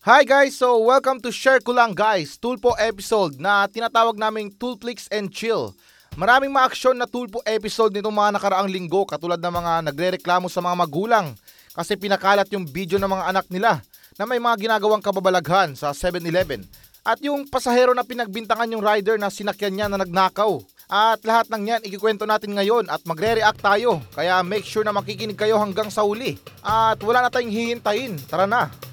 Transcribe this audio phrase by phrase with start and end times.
[0.00, 0.56] Hi guys!
[0.56, 5.76] So welcome to Share Ko Lang guys, Tulpo episode na tinatawag naming Toolflix and Chill.
[6.16, 10.72] Maraming maaksyon na Tulpo episode nitong mga nakaraang linggo katulad ng mga nagrereklamo sa mga
[10.72, 11.36] magulang
[11.76, 13.84] kasi pinakalat yung video ng mga anak nila
[14.16, 16.64] na may mga ginagawang kababalaghan sa 7-Eleven.
[17.04, 20.64] At yung pasahero na pinagbintangan yung rider na sinakyan niya na nagnakaw.
[20.88, 24.00] At lahat ng yan ikikwento natin ngayon at magre-react tayo.
[24.16, 26.40] Kaya make sure na makikinig kayo hanggang sa uli.
[26.64, 28.16] At wala na tayong hihintayin.
[28.24, 28.89] Tara na!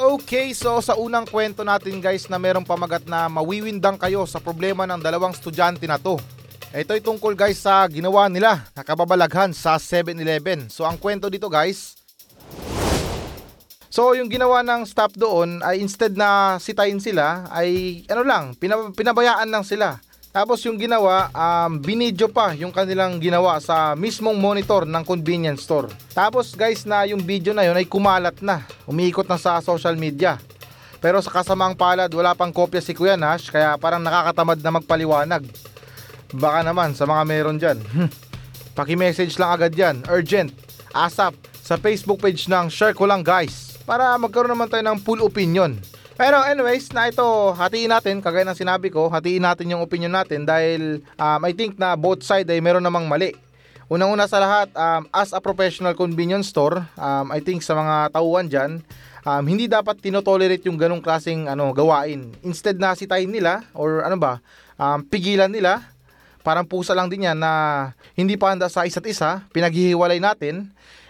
[0.00, 4.88] Okay, so sa unang kwento natin guys na merong pamagat na mawiwindang kayo sa problema
[4.88, 6.16] ng dalawang estudyante na to.
[6.72, 10.72] Ito ay tungkol guys sa ginawa nila na kababalaghan sa 7-Eleven.
[10.72, 12.00] So ang kwento dito guys,
[13.92, 18.96] So yung ginawa ng staff doon ay instead na sitayin sila ay ano lang, pinab-
[18.96, 20.00] pinabayaan lang sila.
[20.30, 25.90] Tapos yung ginawa, um, binidyo pa yung kanilang ginawa sa mismong monitor ng convenience store.
[26.14, 30.38] Tapos guys na yung video na yun ay kumalat na, umiikot na sa social media.
[31.02, 35.42] Pero sa kasamaang palad, wala pang kopya si Kuya Nash kaya parang nakakatamad na magpaliwanag.
[36.30, 37.82] Baka naman sa mga meron dyan.
[38.78, 40.54] Paki-message lang agad yan, urgent,
[40.94, 45.26] ASAP, sa Facebook page ng Share Ko Lang Guys para magkaroon naman tayo ng full
[45.26, 45.74] opinion.
[46.20, 47.24] Pero anyways, na ito,
[47.56, 51.80] hatiin natin, kagaya ng sinabi ko, hatiin natin yung opinion natin dahil um, I think
[51.80, 53.32] na both side ay meron namang mali.
[53.88, 58.52] Unang-una sa lahat, um, as a professional convenience store, um, I think sa mga tauhan
[58.52, 58.84] dyan,
[59.24, 62.36] um, hindi dapat tinotolerate yung ganong klaseng ano, gawain.
[62.44, 64.44] Instead na sitayin nila, or ano ba,
[64.76, 65.88] um, pigilan nila,
[66.44, 70.68] parang pusa lang din yan na hindi pa handa sa isa't isa, pinaghihiwalay natin,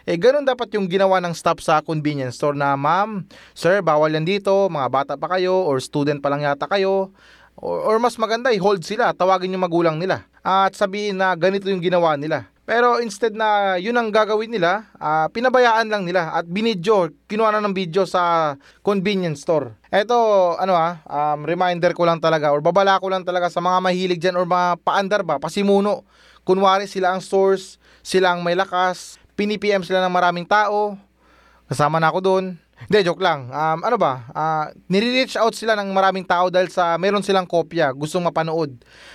[0.09, 4.25] eh, ganun dapat yung ginawa ng staff sa convenience store na, ma'am, sir, bawal yan
[4.25, 7.13] dito, mga bata pa kayo, or student pa lang yata kayo,
[7.57, 11.85] or, or mas maganda, i-hold sila, tawagin yung magulang nila, at sabihin na ganito yung
[11.85, 12.49] ginawa nila.
[12.71, 17.59] Pero instead na yun ang gagawin nila, uh, pinabayaan lang nila at binidyo, kinuha na
[17.67, 18.55] ng video sa
[18.87, 19.75] convenience store.
[19.91, 20.15] Ito,
[20.55, 24.23] ano ah, um, reminder ko lang talaga or babala ko lang talaga sa mga mahilig
[24.23, 26.07] dyan or mga paandar ba, pasimuno.
[26.47, 27.77] Kunwari sila ang source,
[28.07, 31.01] sila ang may lakas, pinipm sila ng maraming tao.
[31.65, 32.45] Kasama na ako doon.
[32.81, 33.49] Hindi, joke lang.
[33.49, 34.29] Um, ano ba?
[34.37, 38.73] Uh, nire-reach out sila ng maraming tao dahil sa meron silang kopya, gustong mapanood.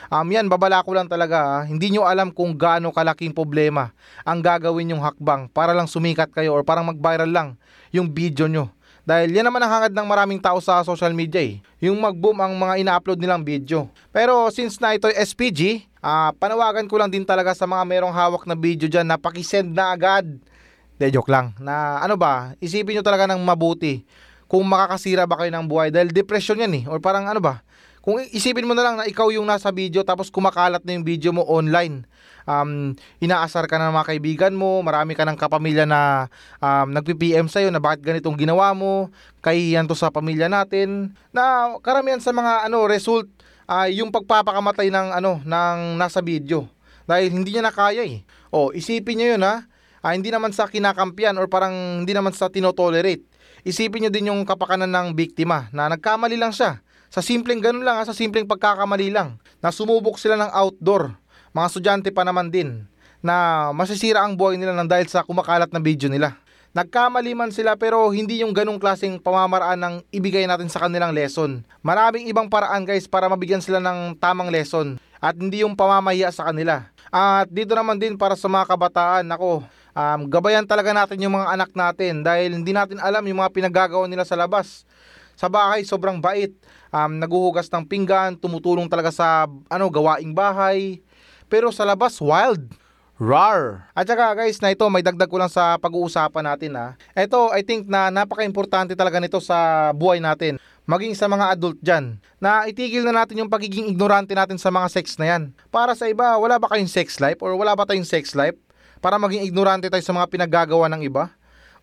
[0.09, 1.61] Um, yan, babala ko lang talaga.
[1.61, 6.29] Uh, hindi nyo alam kung gaano kalaking problema ang gagawin yung hakbang para lang sumikat
[6.33, 7.49] kayo or parang mag-viral lang
[7.93, 8.69] yung video nyo.
[9.05, 11.61] Dahil yan naman ang hangad ng maraming tao sa social media eh.
[11.85, 13.85] Yung mag-boom ang mga ina-upload nilang video.
[14.09, 18.45] Pero since na ito SPG, uh, panawagan ko lang din talaga sa mga merong hawak
[18.45, 20.38] na video dyan na pakisend na agad.
[21.01, 21.57] De, joke lang.
[21.57, 24.05] Na ano ba, isipin nyo talaga ng mabuti
[24.45, 25.89] kung makakasira ba kayo ng buhay.
[25.89, 26.83] Dahil depression yan eh.
[26.85, 27.66] Or parang ano ba,
[28.05, 31.33] kung isipin mo na lang na ikaw yung nasa video tapos kumakalat na yung video
[31.33, 32.05] mo online
[32.45, 37.73] um, inaasar ka ng mga kaibigan mo, marami ka ng kapamilya na um, nagpi-PM sa'yo
[37.73, 39.09] na bakit ganitong ginawa mo,
[39.41, 43.27] kahiyan to sa pamilya natin, na karamihan sa mga ano result
[43.69, 46.65] uh, yung pagpapakamatay ng ano ng nasa video
[47.05, 48.25] dahil hindi niya nakaya eh.
[48.49, 49.65] Oh, isipin niyo 'yun ha.
[50.05, 53.25] Uh, hindi naman sa kinakampiyan or parang hindi naman sa tinotolerate.
[53.65, 56.81] Isipin niyo din yung kapakanan ng biktima na nagkamali lang siya.
[57.09, 61.15] Sa simpleng ganun lang, ha, sa simpleng pagkakamali lang, na sumubok sila ng outdoor
[61.55, 62.83] mga estudyante pa naman din
[63.23, 66.35] na masisira ang buhay nila nang dahil sa kumakalat na video nila.
[66.75, 71.63] Nagkamali man sila pero hindi yung ganong klaseng pamamaraan ng ibigay natin sa kanilang lesson.
[71.79, 76.51] Maraming ibang paraan guys para mabigyan sila ng tamang lesson at hindi yung pamamahiya sa
[76.51, 76.83] kanila.
[77.07, 79.63] At dito naman din para sa mga kabataan, ako,
[79.95, 84.03] um, gabayan talaga natin yung mga anak natin dahil hindi natin alam yung mga pinagagawa
[84.11, 84.83] nila sa labas.
[85.39, 86.51] Sa bahay, sobrang bait.
[86.91, 90.99] Um, naguhugas ng pinggan, tumutulong talaga sa ano gawaing bahay,
[91.47, 92.67] pero sa labas, wild.
[93.15, 93.87] Rar.
[93.95, 96.99] At saka guys, na ito may dagdag ko lang sa pag-uusapan natin ha.
[97.15, 100.59] Ito, I think na napaka-importante talaga nito sa buhay natin.
[100.83, 102.19] Maging sa mga adult dyan.
[102.43, 105.55] Na itigil na natin yung pagiging ignorante natin sa mga sex na yan.
[105.71, 107.39] Para sa iba, wala ba kayong sex life?
[107.39, 108.59] Or wala ba tayong sex life?
[108.99, 111.31] Para maging ignorante tayo sa mga pinaggagawa ng iba?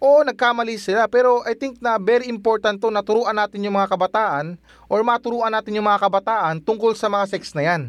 [0.05, 1.09] Oo, nagkamali sila.
[1.09, 5.51] Pero I think na very important to na turuan natin yung mga kabataan or maturuan
[5.51, 7.83] natin yung mga kabataan tungkol sa mga sex na yan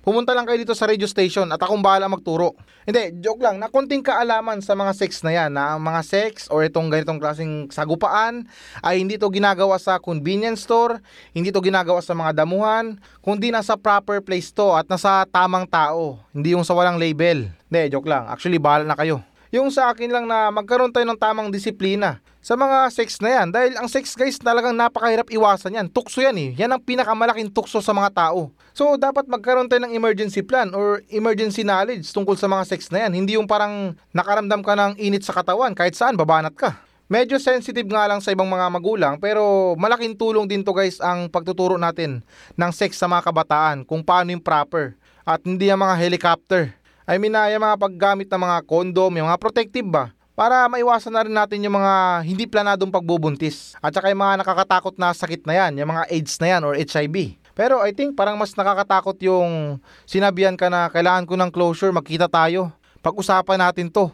[0.00, 2.56] pumunta lang kayo dito sa radio station at akong bahala magturo.
[2.88, 6.48] Hindi, joke lang, na konting kaalaman sa mga sex na yan, na ang mga sex
[6.48, 8.48] or itong ganitong klaseng sagupaan
[8.80, 10.98] ay hindi to ginagawa sa convenience store,
[11.36, 16.18] hindi to ginagawa sa mga damuhan, kundi nasa proper place to at nasa tamang tao,
[16.32, 17.52] hindi yung sa walang label.
[17.70, 18.26] Hindi, joke lang.
[18.26, 19.22] Actually, bahala na kayo.
[19.50, 23.46] Yung sa akin lang na magkaroon tayo ng tamang disiplina sa mga sex na yan.
[23.50, 25.86] Dahil ang sex guys talagang napakahirap iwasan yan.
[25.90, 26.54] Tukso yan eh.
[26.54, 28.54] Yan ang pinakamalaking tukso sa mga tao.
[28.70, 33.10] So dapat magkaroon tayo ng emergency plan or emergency knowledge tungkol sa mga sex na
[33.10, 33.12] yan.
[33.18, 36.78] Hindi yung parang nakaramdam ka ng init sa katawan kahit saan babanat ka.
[37.10, 41.26] Medyo sensitive nga lang sa ibang mga magulang pero malaking tulong din to guys ang
[41.26, 42.22] pagtuturo natin
[42.54, 44.94] ng sex sa mga kabataan kung paano yung proper
[45.26, 46.70] at hindi yung mga helicopter.
[47.18, 51.20] Mean na yung mga paggamit ng mga condom, yung mga protective ba para maiwasan na
[51.28, 55.52] rin natin yung mga hindi planadong pagbubuntis at saka yung mga nakakatakot na sakit na
[55.52, 57.36] yan, yung mga AIDS na yan or HIV.
[57.52, 59.76] Pero I think parang mas nakakatakot yung
[60.08, 62.72] sinabihan ka na kailangan ko ng closure, magkita tayo.
[63.04, 64.08] Pag-usapan natin to.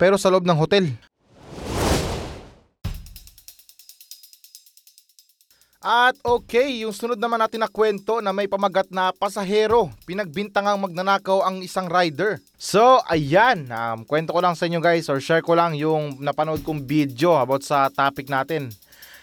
[0.00, 0.96] Pero sa loob ng hotel.
[5.86, 11.46] At okay, yung sunod naman natin na kwento na may pamagat na pasahero, pinagbintangang magnanakaw
[11.46, 12.42] ang isang rider.
[12.58, 16.66] So, ayan, um, kwento ko lang sa inyo guys or share ko lang yung napanood
[16.66, 18.74] kong video about sa topic natin.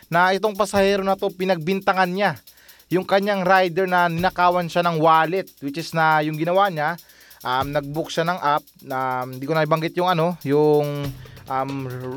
[0.08, 2.40] Na itong pasahero na to, pinagbintangan niya
[2.88, 6.96] yung kanyang rider na ninakawan siya ng wallet, which is na yung ginawa niya,
[7.44, 11.12] um, nag-book siya ng app, na um, hindi ko na ibanggit yung ano, yung
[11.44, 11.72] um,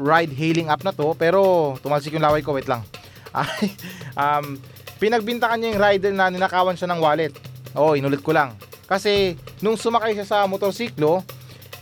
[0.06, 2.87] ride hailing app na to, pero tumalsik yung laway ko, wait lang
[4.17, 4.56] um,
[5.03, 7.33] pinagbintangan niya yung rider na ninakawan siya ng wallet.
[7.77, 8.56] Oo, oh, inulit ko lang.
[8.87, 11.21] Kasi nung sumakay siya sa motorsiklo,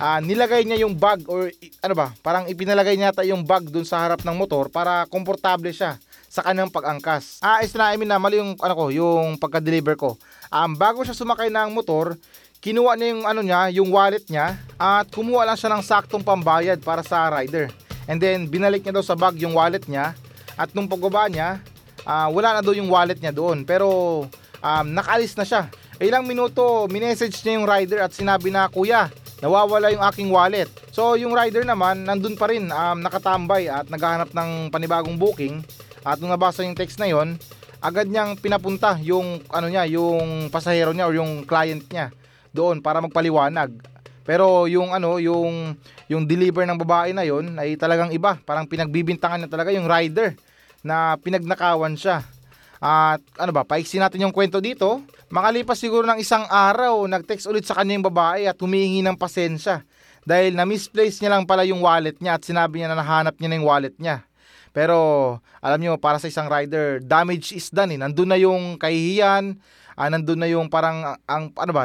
[0.01, 1.53] uh, nilagay niya yung bag or
[1.85, 6.01] ano ba, parang ipinalagay niya yung bag dun sa harap ng motor para komportable siya
[6.35, 7.39] sa kanyang pag-angkas.
[7.39, 10.19] Ah, is na, I mean na, mali yung, ano ko, yung pagka-deliver ko.
[10.51, 12.19] Um, bago siya sumakay ng motor,
[12.59, 16.83] kinuha niya yung, ano niya, yung wallet niya, at kumuha lang siya ng saktong pambayad
[16.83, 17.71] para sa rider.
[18.11, 20.19] And then, binalik niya daw sa bag yung wallet niya,
[20.55, 21.59] at nung pagbaba niya,
[22.07, 23.67] uh, wala na daw yung wallet niya doon.
[23.67, 23.89] Pero
[24.63, 25.69] um, nakaalis na siya.
[25.99, 29.11] Ilang minuto, minessage niya yung rider at sinabi na, Kuya,
[29.43, 30.71] nawawala yung aking wallet.
[30.91, 35.63] So yung rider naman, nandun pa rin, um, nakatambay at naghahanap ng panibagong booking.
[36.05, 37.41] At nung nabasa yung text na yon,
[37.85, 42.09] agad niyang pinapunta yung ano niya, yung pasahero niya or yung client niya
[42.55, 43.75] doon para magpaliwanag.
[44.25, 45.77] Pero yung ano, yung
[46.09, 48.37] yung deliver ng babae na yon ay talagang iba.
[48.45, 50.37] Parang pinagbibintangan niya talaga yung rider
[50.85, 52.25] na pinagnakawan siya.
[52.85, 55.01] At ano ba, paiksi natin yung kwento dito.
[55.33, 59.81] Makalipas siguro ng isang araw, nag-text ulit sa kanya yung babae at humihingi ng pasensya.
[60.25, 63.57] Dahil na-misplace niya lang pala yung wallet niya at sinabi niya na nahanap niya na
[63.57, 64.25] yung wallet niya.
[64.75, 64.97] Pero
[65.65, 68.01] alam niyo para sa isang rider, damage is done eh.
[68.01, 69.57] Nandun na yung kahihiyan,
[69.95, 71.85] uh, nandun na yung parang ang ano ba,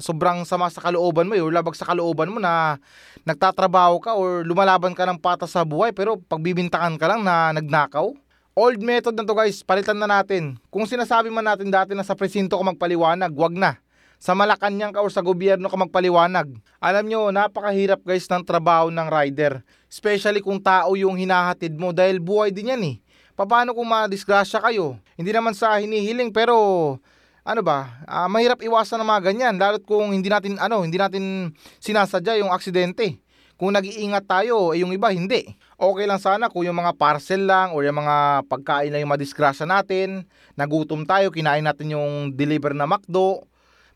[0.00, 2.80] sobrang sama sa kalooban mo, eh, or labag sa kalooban mo na
[3.24, 8.12] nagtatrabaho ka or lumalaban ka ng patas sa buhay pero pagbibintangan ka lang na nagnakaw.
[8.58, 10.58] Old method na to guys, palitan na natin.
[10.68, 13.78] Kung sinasabi man natin dati na sa presinto ko magpaliwanag, wag na.
[14.20, 16.52] Sa Malacanang ka o sa gobyerno ka magpaliwanag.
[16.76, 19.64] Alam nyo, napakahirap guys ng trabaho ng rider.
[19.88, 22.96] Especially kung tao yung hinahatid mo dahil buhay din yan eh.
[23.32, 25.00] Paano kung madisgrasya kayo?
[25.16, 27.00] Hindi naman sa hinihiling pero
[27.44, 31.54] ano ba, uh, mahirap iwasan ng mga ganyan lalo't kung hindi natin ano, hindi natin
[31.80, 33.20] sinasadya yung aksidente.
[33.60, 35.52] Kung nag-iingat tayo, eh yung iba hindi.
[35.76, 39.68] Okay lang sana kung yung mga parcel lang o yung mga pagkain lang yung madisgrasya
[39.68, 40.24] natin,
[40.56, 43.44] nagutom tayo, kinain natin yung deliver na McDo.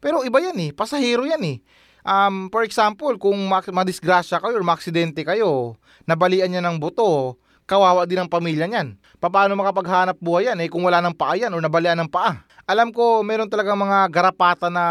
[0.04, 1.56] Pero iba yan eh, pasahero yan eh.
[2.04, 8.20] Um, for example, kung madisgrasya kayo or maksidente kayo, nabalian niya ng buto, kawawa din
[8.20, 8.96] ang pamilya niyan.
[9.20, 12.44] Paano makapaghanap buhay yan eh kung wala ng paa yan o nabalian ng paa?
[12.64, 14.84] alam ko meron talaga mga garapata na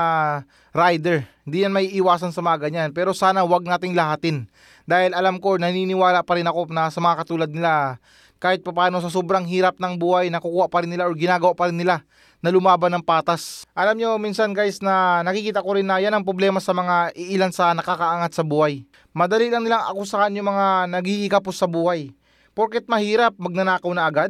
[0.74, 1.26] rider.
[1.44, 2.90] Hindi yan may iwasan sa mga ganyan.
[2.94, 4.46] Pero sana wag nating lahatin.
[4.86, 8.00] Dahil alam ko, naniniwala pa rin ako na sa mga katulad nila,
[8.38, 11.80] kahit paano sa sobrang hirap ng buhay, nakukuha pa rin nila or ginagawa pa rin
[11.80, 12.04] nila
[12.44, 13.64] na lumaban ng patas.
[13.72, 17.56] Alam nyo, minsan guys na nakikita ko rin na yan ang problema sa mga iilan
[17.56, 18.84] sa nakakaangat sa buhay.
[19.16, 22.12] Madali lang nilang akusahan yung mga nagigikapos sa buhay.
[22.54, 24.30] Porket mahirap, magnanakaw na agad.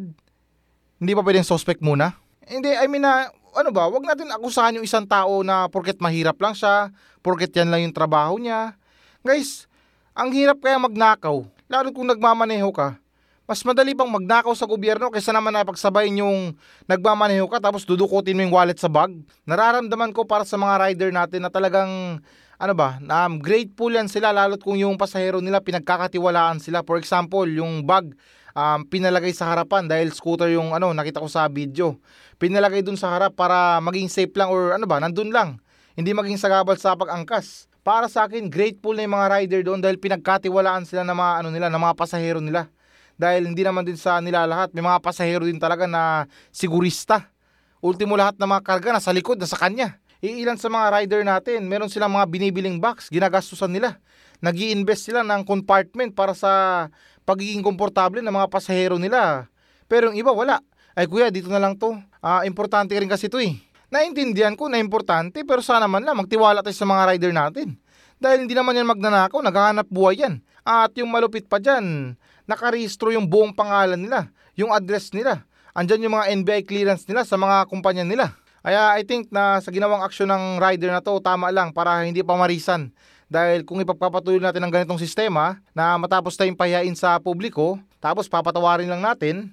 [0.95, 2.15] Hindi pa pwedeng suspect muna?
[2.47, 6.39] Hindi, I mean na, ano ba, wag natin akusahan yung isang tao na porket mahirap
[6.39, 6.87] lang siya,
[7.19, 8.79] porket yan lang yung trabaho niya.
[9.27, 9.67] Guys,
[10.15, 12.95] ang hirap kaya magnakaw, lalo kung nagmamaneho ka.
[13.43, 16.55] Mas madali bang magnakaw sa gobyerno kaysa naman na pagsabayin yung
[16.87, 19.11] nagmamaneho ka tapos dudukutin mo yung wallet sa bag.
[19.43, 22.23] Nararamdaman ko para sa mga rider natin na talagang
[22.61, 26.85] ano ba, um, grateful yan sila lalo't kung yung pasahero nila pinagkakatiwalaan sila.
[26.85, 28.13] For example, yung bag
[28.53, 31.97] um, pinalagay sa harapan dahil scooter yung ano nakita ko sa video.
[32.37, 35.59] Pinalagay dun sa harap para maging safe lang or ano ba, nandun lang.
[35.93, 37.69] Hindi maging sagabal sa pag-angkas.
[37.83, 41.49] Para sa akin, grateful na yung mga rider doon dahil pinagkatiwalaan sila ng mga ano
[41.51, 42.71] nila, ng mga pasahero nila.
[43.19, 47.29] Dahil hindi naman din sa nila lahat, may mga pasahero din talaga na sigurista.
[47.83, 49.99] Ultimo lahat ng mga karga nasa likod, nasa kanya.
[50.23, 53.99] Iilan sa mga rider natin, meron silang mga binibiling box, ginagastusan nila.
[54.39, 56.87] nag invest sila ng compartment para sa
[57.27, 59.51] pagiging komportable ng mga pasahero nila.
[59.91, 60.63] Pero yung iba wala.
[60.95, 61.99] Ay kuya, dito na lang to.
[62.23, 63.59] Ah, importante rin kasi to eh.
[63.91, 67.75] Naintindihan ko na importante pero sana man lang magtiwala tayo sa mga rider natin.
[68.15, 70.39] Dahil hindi naman yan magnanakaw, naghahanap buhay yan.
[70.63, 72.15] At yung malupit pa dyan,
[72.47, 75.43] nakarehistro yung buong pangalan nila, yung address nila.
[75.75, 78.31] Andyan yung mga NBI clearance nila sa mga kumpanya nila.
[78.63, 82.23] Kaya I think na sa ginawang aksyon ng rider na to, tama lang para hindi
[82.23, 82.95] pa marisan.
[83.27, 88.87] Dahil kung ipagpapatuloy natin ang ganitong sistema na matapos tayong pahiyain sa publiko, tapos papatawarin
[88.87, 89.51] lang natin,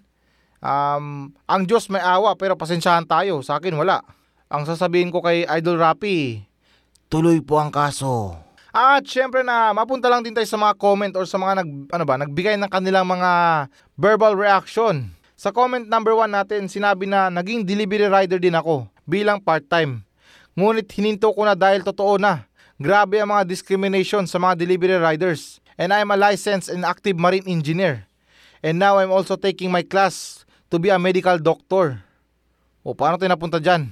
[0.63, 3.43] um, ang Diyos may awa pero pasensyahan tayo.
[3.43, 3.99] Sa akin wala.
[4.47, 6.47] Ang sasabihin ko kay Idol Rappi,
[7.11, 8.39] tuloy po ang kaso.
[8.71, 12.05] At syempre na mapunta lang din tayo sa mga comment or sa mga nag, ano
[12.07, 13.31] ba, nagbigay ng kanilang mga
[13.99, 15.11] verbal reaction.
[15.35, 20.07] Sa comment number 1 natin, sinabi na naging delivery rider din ako bilang part-time.
[20.55, 22.47] Ngunit hininto ko na dahil totoo na.
[22.79, 25.59] Grabe ang mga discrimination sa mga delivery riders.
[25.75, 28.07] And I am a licensed and active marine engineer.
[28.63, 31.99] And now I'm also taking my class to be a medical doctor.
[32.87, 33.91] O paano tayo napunta dyan?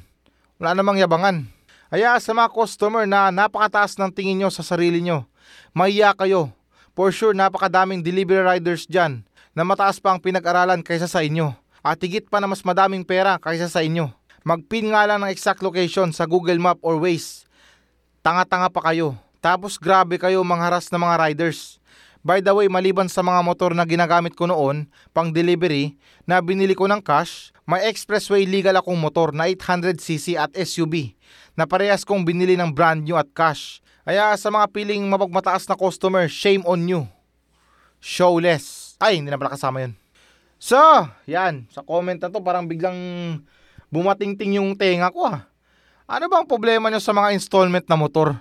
[0.56, 1.48] Wala namang yabangan.
[1.88, 5.24] Kaya sa mga customer na napakataas ng tingin nyo sa sarili nyo,
[5.72, 6.52] mahiya kayo.
[6.92, 9.24] For sure, napakadaming delivery riders dyan
[9.56, 11.54] na mataas pa ang pinag-aralan kaysa sa inyo.
[11.80, 14.17] At higit pa na mas madaming pera kaysa sa inyo.
[14.46, 17.46] Magpin nga lang ng exact location sa Google Map or Waze.
[18.22, 19.18] Tanga-tanga pa kayo.
[19.38, 21.78] Tapos grabe kayo mangharas ng mga riders.
[22.22, 25.94] By the way, maliban sa mga motor na ginagamit ko noon, pang delivery,
[26.26, 31.14] na binili ko ng cash, may expressway legal akong motor na 800cc at SUV
[31.54, 33.78] na parehas kong binili ng brand new at cash.
[34.02, 37.06] Kaya sa mga piling mapagmataas na customer, shame on you.
[38.02, 38.96] Showless.
[38.98, 39.94] Ay, hindi na pala kasama yun.
[40.58, 40.78] So,
[41.28, 41.70] yan.
[41.70, 42.98] Sa comment na to, parang biglang
[43.88, 45.48] bumatingting yung tenga ko ah.
[46.08, 48.32] Ano bang problema nyo sa mga installment na motor?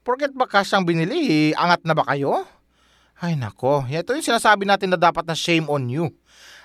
[0.00, 2.48] Porket ba cash ang binili, angat na ba kayo?
[3.20, 6.08] Ay nako, ito yung sinasabi natin na dapat na shame on you.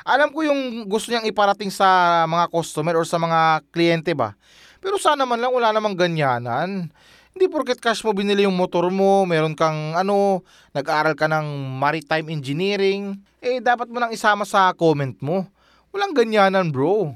[0.07, 4.39] Alam ko yung gusto niyang iparating sa mga customer or sa mga kliyente ba.
[4.79, 6.87] Pero sana man lang wala namang ganyanan.
[7.35, 10.39] Hindi porket cash mo binili yung motor mo, meron kang ano,
[10.71, 15.43] nag-aral ka ng maritime engineering, eh dapat mo nang isama sa comment mo.
[15.91, 17.11] Walang ganyanan bro.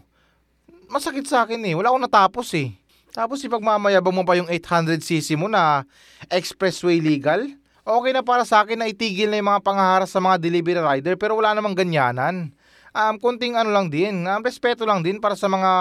[0.90, 2.74] Masakit sa akin eh, wala akong natapos eh.
[3.14, 5.86] Tapos ipagmamayabang mo pa yung 800cc mo na
[6.34, 7.46] expressway legal.
[7.86, 11.14] Okay na para sa akin na itigil na yung mga pangaharas sa mga delivery rider
[11.14, 12.50] pero wala namang ganyanan.
[12.90, 15.72] Um, kunting ano lang din, um, respeto lang din para sa mga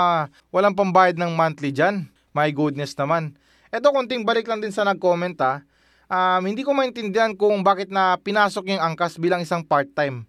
[0.53, 2.05] walang pambayad ng monthly dyan.
[2.37, 3.33] My goodness naman.
[3.73, 5.65] Ito kunting balik lang din sa nag-comment ha.
[6.12, 10.29] Um, hindi ko maintindihan kung bakit na pinasok yung angkas bilang isang part-time.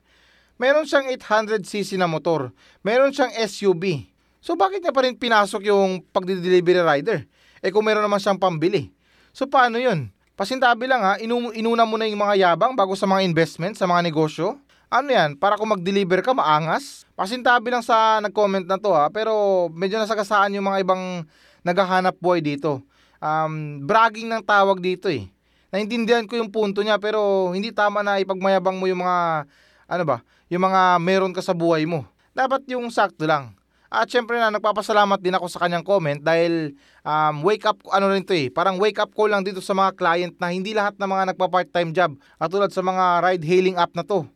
[0.56, 2.56] Meron siyang 800cc na motor.
[2.80, 4.08] Meron siyang SUV.
[4.40, 7.28] So bakit niya pa rin pinasok yung pagdi-delivery rider?
[7.60, 8.92] Eh kung meron naman siyang pambili.
[9.36, 10.12] So paano yun?
[10.40, 13.84] Pasintabi lang ha, inu- inuna mo na yung mga yabang bago sa mga investment, sa
[13.84, 14.56] mga negosyo.
[14.88, 17.04] Ano yan, para kung mag-deliver ka, maangas?
[17.14, 21.28] Pasintabi lang sa nag-comment na to ha, pero medyo nasagasaan yung mga ibang
[21.62, 22.80] naghahanap buhay dito.
[23.20, 25.28] Um, bragging ng tawag dito eh.
[25.76, 29.44] Naintindihan ko yung punto niya pero hindi tama na ipagmayabang mo yung mga,
[29.92, 32.08] ano ba, yung mga meron ka sa buhay mo.
[32.32, 33.59] Dapat yung sakto lang.
[33.90, 38.22] At syempre na nagpapasalamat din ako sa kanyang comment dahil um, wake up ano rin
[38.22, 38.54] to eh.
[38.54, 41.90] Parang wake up call lang dito sa mga client na hindi lahat ng mga nagpa-part-time
[41.90, 44.30] job at tulad sa mga ride hailing app na to.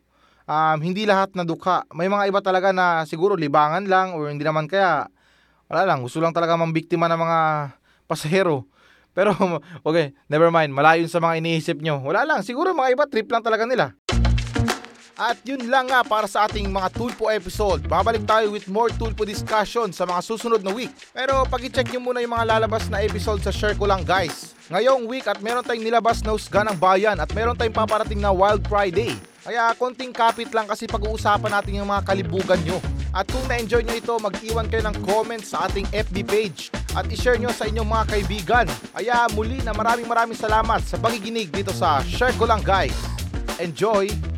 [0.44, 1.86] Um, hindi lahat na dukha.
[1.94, 5.06] May mga iba talaga na siguro libangan lang or hindi naman kaya
[5.70, 7.38] wala lang, gusto lang talaga mambiktima ng mga
[8.10, 8.66] pasahero.
[9.14, 9.38] Pero
[9.88, 12.02] okay, never mind, malayo sa mga iniisip nyo.
[12.02, 13.94] Wala lang, siguro mga iba trip lang talaga nila.
[15.14, 17.86] At yun lang nga para sa ating mga Tulpo episode.
[17.86, 20.90] Babalik tayo with more Tulpo discussion sa mga susunod na week.
[21.14, 24.58] Pero pag-check nyo muna yung mga lalabas na episode sa share ko lang guys.
[24.74, 28.34] Ngayong week at meron tayong nilabas na Usga ng Bayan at meron tayong paparating na
[28.34, 29.14] Wild Friday.
[29.46, 32.82] Kaya konting kapit lang kasi pag-uusapan natin yung mga kalibugan nyo.
[33.14, 37.38] At kung na-enjoy nyo ito, mag-iwan kayo ng comments sa ating FB page at i-share
[37.38, 38.66] nyo sa inyong mga kaibigan.
[38.90, 42.96] Kaya muli na maraming maraming salamat sa pagiginig dito sa Share Ko Lang Guys.
[43.62, 44.33] Enjoy!